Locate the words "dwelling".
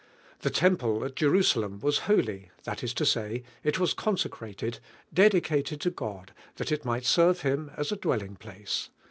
7.97-8.35